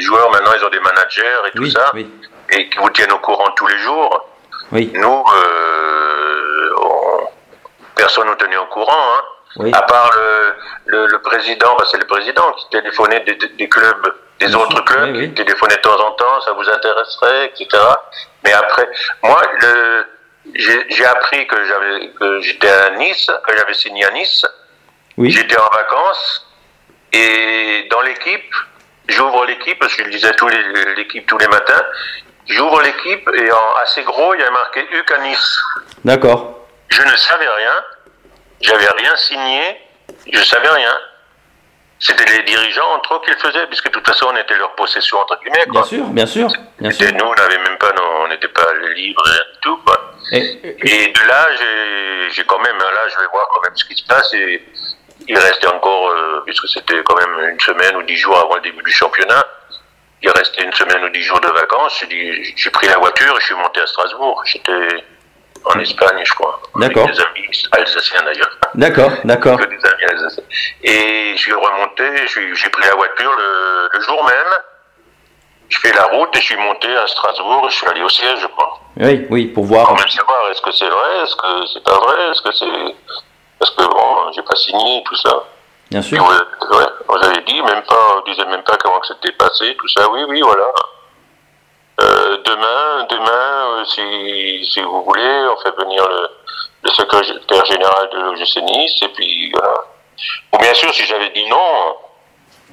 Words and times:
Les 0.00 0.06
joueurs, 0.06 0.30
maintenant, 0.30 0.52
ils 0.58 0.64
ont 0.64 0.70
des 0.70 0.80
managers 0.80 1.36
et 1.46 1.50
tout 1.50 1.62
Oui, 1.62 1.70
ça, 1.70 1.90
oui. 1.92 2.10
et 2.52 2.70
qui 2.70 2.78
vous 2.78 2.88
tiennent 2.88 3.12
au 3.12 3.18
courant 3.18 3.50
tous 3.50 3.66
les 3.66 3.76
jours. 3.80 4.28
Oui, 4.72 4.90
Nous, 4.94 5.24
euh, 5.34 6.74
on- 6.78 7.28
personne 7.94 8.24
ne 8.24 8.30
nous 8.30 8.36
tenait 8.36 8.56
au 8.56 8.64
courant, 8.66 9.14
hein. 9.14 9.22
Oui. 9.56 9.70
à 9.74 9.82
part 9.82 10.10
le, 10.16 10.54
le, 10.86 11.06
le 11.08 11.20
président, 11.20 11.74
bah, 11.76 11.84
c'est 11.90 11.98
le 11.98 12.06
président 12.06 12.50
qui 12.54 12.66
téléphonait 12.70 13.20
des, 13.20 13.34
des 13.34 13.68
clubs, 13.68 14.14
des 14.38 14.54
autres 14.54 14.80
clubs, 14.86 15.14
oui, 15.16 15.28
qui 15.28 15.34
téléphonait 15.34 15.76
de 15.76 15.80
temps 15.82 16.00
en 16.00 16.12
temps, 16.12 16.40
ça 16.46 16.52
vous 16.52 16.66
intéresserait, 16.70 17.46
etc. 17.48 17.68
Mais 18.44 18.54
après, 18.54 18.88
moi, 19.22 19.42
le, 19.60 20.06
j'ai 20.54 21.04
appris 21.04 21.46
que 21.46 21.62
j'avais, 21.66 22.08
que 22.18 22.40
j'étais 22.40 22.70
à 22.70 22.90
Nice, 22.96 23.30
que 23.46 23.54
j'avais 23.54 23.74
signé 23.74 24.06
à 24.06 24.10
Nice. 24.12 24.46
J'étais 25.18 25.58
en 25.60 25.68
vacances 25.74 26.46
et 27.12 27.86
dans 27.90 28.00
l'équipe, 28.00 28.54
j'ouvre 29.10 29.44
l'équipe 29.46 29.78
parce 29.78 29.94
que 29.94 30.04
je 30.04 30.08
lisais 30.08 30.32
l'équipe 30.96 31.26
tous 31.26 31.38
les 31.38 31.48
matins. 31.48 31.82
J'ouvre 32.48 32.82
l'équipe 32.82 33.28
et 33.34 33.52
en 33.52 33.74
assez 33.82 34.02
gros, 34.02 34.34
il 34.34 34.40
y 34.40 34.44
a 34.44 34.50
marqué 34.50 34.80
UC 34.92 35.10
à 35.12 35.18
Nice. 35.18 35.56
d'accord. 36.04 36.56
Je 36.88 37.02
ne 37.02 37.14
savais 37.16 37.48
rien, 37.48 37.84
j'avais 38.60 38.88
rien 38.98 39.14
signé, 39.16 39.80
je 40.32 40.42
savais 40.42 40.68
rien. 40.68 40.96
C'était 42.02 42.24
les 42.32 42.42
dirigeants 42.44 42.94
entre 42.94 43.14
eux 43.14 43.20
qui 43.24 43.30
le 43.30 43.36
faisaient, 43.36 43.66
puisque 43.66 43.84
de 43.84 43.90
toute 43.90 44.06
façon 44.06 44.26
on 44.32 44.36
était 44.36 44.56
leur 44.56 44.74
possession 44.74 45.18
entre 45.18 45.38
guillemets. 45.40 45.66
Bien 45.70 45.84
sûr, 45.84 46.04
bien 46.06 46.26
sûr, 46.26 46.48
bien 46.80 46.90
sûr. 46.90 47.06
Et 47.08 47.12
nous, 47.12 47.26
on 47.26 47.34
n'avait 47.34 47.58
même 47.58 47.76
pas, 47.78 47.92
nos- 47.92 48.24
on 48.24 48.28
n'était 48.28 48.48
pas 48.48 48.66
libres, 48.94 49.22
rien 49.24 49.40
du 49.52 49.60
tout. 49.60 49.76
Quoi. 49.84 50.12
Et, 50.32 50.38
et- 50.38 51.04
Et 51.04 51.12
de 51.12 51.20
là, 51.28 51.46
j'ai 52.30 52.44
quand 52.44 52.58
même, 52.60 52.78
là, 52.78 53.08
je 53.08 53.20
vais 53.20 53.26
voir 53.30 53.46
quand 53.52 53.60
même 53.64 53.76
ce 53.76 53.84
qui 53.84 53.94
se 53.94 54.06
passe. 54.06 54.32
Et 54.32 54.64
il 55.30 55.38
restait 55.38 55.68
encore, 55.68 56.08
euh, 56.10 56.42
puisque 56.44 56.68
c'était 56.68 57.00
quand 57.04 57.14
même 57.16 57.50
une 57.50 57.60
semaine 57.60 57.96
ou 57.96 58.02
dix 58.02 58.16
jours 58.16 58.36
avant 58.36 58.56
le 58.56 58.62
début 58.62 58.82
du 58.82 58.90
championnat, 58.90 59.44
il 60.22 60.30
restait 60.30 60.64
une 60.64 60.72
semaine 60.72 61.04
ou 61.04 61.08
dix 61.10 61.22
jours 61.22 61.40
de 61.40 61.48
vacances. 61.48 62.04
J'ai 62.56 62.70
pris 62.70 62.88
la 62.88 62.98
voiture 62.98 63.34
et 63.36 63.40
je 63.40 63.46
suis 63.46 63.54
monté 63.54 63.80
à 63.80 63.86
Strasbourg. 63.86 64.42
J'étais 64.44 64.72
en 65.64 65.78
Espagne, 65.78 66.20
je 66.24 66.32
crois. 66.34 66.60
Avec 66.74 66.88
D'accord. 66.94 67.06
des 67.10 67.20
amis 67.20 67.48
alsaciens 67.72 68.22
d'ailleurs. 68.22 68.50
D'accord, 68.74 69.12
d'accord. 69.24 69.58
Que 69.60 69.66
des 69.66 69.84
amis 69.86 70.04
alsaciens. 70.10 70.42
Et 70.82 71.32
je 71.36 71.38
suis 71.40 71.52
remonté, 71.52 72.26
je 72.26 72.54
j'ai 72.54 72.68
pris 72.70 72.86
la 72.88 72.94
voiture 72.96 73.32
le, 73.32 73.88
le 73.92 74.00
jour 74.00 74.24
même. 74.24 74.58
Je 75.68 75.78
fais 75.78 75.92
la 75.92 76.06
route 76.06 76.34
et 76.36 76.40
je 76.40 76.46
suis 76.46 76.56
monté 76.56 76.88
à 76.96 77.06
Strasbourg 77.06 77.68
je 77.70 77.76
suis 77.76 77.86
allé 77.86 78.02
au 78.02 78.08
siège, 78.08 78.44
quoi 78.56 78.80
Oui, 78.96 79.24
oui, 79.30 79.46
pour 79.46 79.64
voir. 79.64 79.86
quand 79.86 79.94
même 79.96 80.08
savoir 80.08 80.50
est-ce 80.50 80.60
que 80.60 80.72
c'est 80.72 80.88
vrai, 80.88 81.22
est-ce 81.22 81.36
que 81.36 81.66
c'est 81.72 81.84
pas 81.84 81.96
vrai, 81.96 82.30
est-ce 82.32 82.42
que 82.42 82.52
c'est. 82.52 82.94
Parce 83.60 83.70
que 83.72 83.84
bon, 83.84 84.32
j'ai 84.32 84.42
pas 84.42 84.56
signé, 84.56 85.02
tout 85.04 85.16
ça. 85.16 85.44
Bien 85.90 86.02
sûr. 86.02 86.22
ouais, 86.22 86.76
ouais, 86.76 86.86
vous 87.08 87.16
avez 87.24 87.42
dit, 87.42 87.60
même 87.62 87.82
pas, 87.82 88.16
on 88.16 88.22
disait 88.30 88.44
même 88.46 88.62
pas 88.62 88.76
comment 88.78 88.98
que 89.00 89.08
c'était 89.08 89.32
passé, 89.32 89.76
tout 89.78 89.88
ça, 89.88 90.08
oui, 90.10 90.24
oui, 90.28 90.40
voilà. 90.40 90.66
Euh, 92.00 92.38
demain, 92.44 93.06
demain, 93.10 93.80
euh, 93.80 93.84
si, 93.84 94.64
si 94.72 94.80
vous 94.80 95.02
voulez, 95.04 95.46
on 95.52 95.56
fait 95.62 95.76
venir 95.76 96.08
le, 96.08 96.28
le 96.84 96.90
secrétaire 96.90 97.64
général 97.66 98.08
de 98.10 98.18
l'OGC 98.20 98.56
Nice, 98.62 99.02
et 99.02 99.08
puis 99.08 99.50
voilà. 99.52 99.74
Ou 100.54 100.58
bien 100.58 100.72
sûr, 100.74 100.92
si 100.94 101.04
j'avais 101.04 101.30
dit 101.30 101.46
non, 101.50 101.96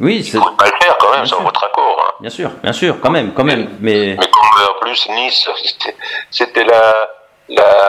Oui, 0.00 0.16
il 0.18 0.24
c'est 0.24 0.38
faut 0.38 0.50
pas 0.52 0.64
le 0.66 0.72
faire 0.80 0.96
quand 0.98 1.10
même, 1.10 1.20
Bien 1.22 1.26
sans 1.26 1.36
sûr. 1.36 1.44
votre 1.44 1.64
accord. 1.64 2.06
Hein. 2.08 2.14
bien 2.20 2.30
sûr, 2.30 2.50
bien 2.62 2.72
sûr, 2.72 2.96
quand 3.02 3.10
même, 3.10 3.34
quand 3.34 3.44
même. 3.44 3.76
Mais 3.80 4.16
Mais 4.18 4.26
comme 4.28 4.76
en 4.76 4.80
plus 4.80 5.08
Nice, 5.10 5.46
c'était- 5.64 5.96
c'était 6.30 6.64
la, 6.64 7.10
la, 7.48 7.79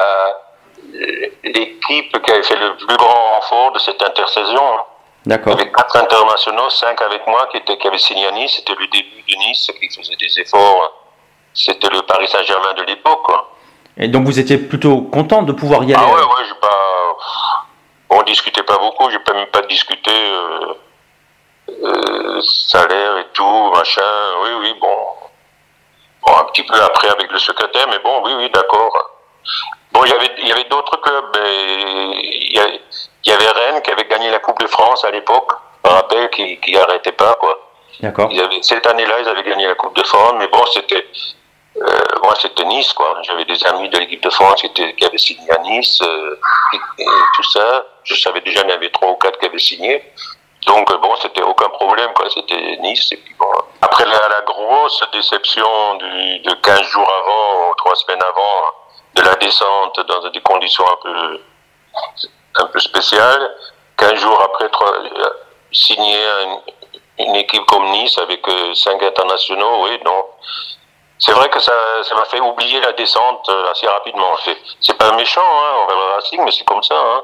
l'équipe 1.43 2.21
qui 2.23 2.31
avait 2.31 2.43
fait 2.43 2.55
le 2.55 2.75
plus 2.77 2.97
grand 2.97 3.33
renfort 3.35 3.71
de 3.73 3.79
cette 3.79 4.01
intersaison. 4.01 4.77
hein. 4.79 4.83
D'accord, 5.25 5.53
avait 5.53 5.71
quatre 5.71 5.95
internationaux, 5.97 6.69
cinq 6.71 6.99
avec 7.01 7.27
moi 7.27 7.47
qui, 7.51 7.57
étaient, 7.57 7.77
qui 7.77 7.87
avaient 7.87 7.99
signé 7.99 8.25
à 8.25 8.31
Nice. 8.31 8.55
C'était 8.55 8.73
le 8.73 8.87
début 8.87 9.21
de 9.27 9.35
Nice, 9.35 9.71
qui 9.79 9.87
faisait 9.89 10.15
des 10.15 10.39
efforts. 10.39 10.93
C'était 11.53 11.89
le 11.89 12.01
Paris 12.01 12.27
Saint-Germain 12.27 12.73
de 12.73 12.83
l'époque. 12.83 13.27
Et 13.97 14.07
donc 14.07 14.25
vous 14.25 14.39
étiez 14.39 14.57
plutôt 14.57 15.01
content 15.01 15.43
de 15.43 15.51
pouvoir 15.51 15.83
y 15.83 15.93
aller. 15.93 16.03
Ah 16.03 16.07
ouais, 16.11 16.21
ouais, 16.23 16.45
j'ai 16.47 16.55
pas. 16.59 17.17
On 18.09 18.23
discutait 18.23 18.63
pas 18.63 18.77
beaucoup, 18.77 19.09
j'ai 19.11 19.19
pas 19.19 19.33
même 19.33 19.47
pas 19.47 19.61
discuté 19.61 20.11
euh, 20.11 20.73
euh, 21.69 22.41
salaire 22.41 23.17
et 23.17 23.27
tout, 23.33 23.71
machin. 23.75 24.01
Oui, 24.43 24.49
oui, 24.61 24.75
bon. 24.81 24.97
Bon, 26.25 26.37
un 26.37 26.43
petit 26.45 26.63
peu 26.63 26.81
après 26.81 27.09
avec 27.09 27.31
le 27.31 27.39
secrétaire, 27.39 27.87
mais 27.89 27.99
bon, 27.99 28.21
oui, 28.25 28.33
oui, 28.37 28.49
d'accord. 28.51 29.11
Bon, 29.93 30.03
il 30.05 30.09
y 30.09 30.13
avait, 30.13 30.31
il 30.37 30.47
y 30.47 30.51
avait 30.51 30.63
d'autres 30.65 30.97
clubs. 31.01 31.37
Il 31.43 32.53
y, 32.55 32.59
a- 32.59 32.67
il 33.23 33.29
y 33.29 33.31
avait 33.31 33.49
Rennes 33.49 33.81
qui 33.81 33.91
avait 33.91 34.05
gagné 34.05 34.29
la 34.31 34.39
Coupe 34.39 34.59
de 34.59 34.67
France 34.67 35.03
à 35.05 35.11
l'époque. 35.11 35.51
Je 35.83 35.89
me 35.89 35.95
rappelle 35.95 36.29
qui, 36.29 36.57
qui 36.59 36.77
arrêtait 36.77 37.11
pas, 37.11 37.35
quoi. 37.35 37.57
D'accord. 37.99 38.29
Ils 38.31 38.39
avaient, 38.41 38.61
cette 38.61 38.85
année-là, 38.87 39.19
ils 39.19 39.27
avaient 39.27 39.43
gagné 39.43 39.67
la 39.67 39.75
Coupe 39.75 39.95
de 39.95 40.03
France, 40.03 40.33
mais 40.39 40.47
bon, 40.47 40.65
c'était, 40.73 41.05
euh, 41.81 41.87
moi, 42.23 42.33
c'était 42.41 42.63
Nice, 42.65 42.93
quoi. 42.93 43.17
J'avais 43.23 43.45
des 43.45 43.63
amis 43.67 43.89
de 43.89 43.97
l'équipe 43.97 44.23
de 44.23 44.29
France 44.29 44.61
qui, 44.61 44.67
étaient, 44.67 44.93
qui 44.95 45.05
avaient 45.05 45.17
signé 45.17 45.51
à 45.51 45.57
Nice, 45.59 46.01
euh, 46.01 46.39
et, 46.73 47.01
et 47.03 47.05
tout 47.35 47.43
ça. 47.51 47.85
Je 48.03 48.15
savais 48.15 48.41
déjà 48.41 48.61
qu'il 48.61 48.69
y 48.69 48.73
en 48.73 48.75
avait 48.75 48.89
trois 48.91 49.09
ou 49.09 49.15
quatre 49.15 49.37
qui 49.39 49.45
avaient 49.45 49.59
signé. 49.59 50.03
Donc, 50.67 50.89
euh, 50.91 50.97
bon, 50.97 51.15
c'était 51.21 51.41
aucun 51.43 51.69
problème, 51.69 52.11
quoi. 52.13 52.25
C'était 52.33 52.77
Nice, 52.81 53.11
et 53.11 53.17
puis 53.17 53.35
bon. 53.39 53.47
Après 53.81 54.05
la, 54.05 54.27
la 54.29 54.41
grosse 54.41 55.03
déception 55.13 55.95
du, 55.95 56.39
de 56.39 56.53
15 56.53 56.81
jours 56.83 57.09
avant, 57.23 57.69
ou 57.71 57.75
trois 57.75 57.95
semaines 57.95 58.21
avant, 58.23 58.73
de 59.15 59.21
la 59.21 59.35
descente 59.35 59.99
dans 60.07 60.29
des 60.29 60.41
conditions 60.41 60.85
un 60.87 60.97
peu, 61.01 61.41
un 62.55 62.65
peu 62.67 62.79
spéciales, 62.79 63.55
15 63.97 64.15
jours 64.15 64.41
après, 64.41 64.69
trois, 64.69 64.93
signer 65.71 66.17
un- 66.25 66.59
une 67.19 67.35
équipe 67.35 67.65
comme 67.65 67.85
Nice 67.91 68.17
avec 68.17 68.47
euh, 68.47 68.73
cinq 68.73 69.01
internationaux, 69.03 69.83
oui, 69.83 69.99
non. 70.05 70.25
C'est 71.19 71.33
vrai 71.33 71.49
que 71.49 71.59
ça, 71.59 71.73
ça 72.03 72.15
m'a 72.15 72.25
fait 72.25 72.39
oublier 72.39 72.79
la 72.81 72.93
descente 72.93 73.47
euh, 73.49 73.71
assez 73.71 73.87
rapidement. 73.87 74.35
C'est- 74.43 74.57
C'est 74.79 74.97
pas 74.97 75.11
méchant, 75.11 75.41
hein, 75.45 75.75
envers 75.83 75.97
le 75.97 76.13
Racing, 76.15 76.41
mais 76.43 76.51
c'est 76.51 76.63
comme 76.65 76.81
ça, 76.81 76.95
hein. 76.97 77.23